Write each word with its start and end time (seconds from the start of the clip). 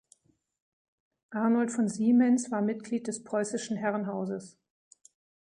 Arnold 1.29 1.69
von 1.71 1.87
Siemens 1.87 2.49
war 2.49 2.63
Mitglied 2.63 3.05
des 3.05 3.23
Preußischen 3.23 3.77
Herrenhauses. 3.77 4.57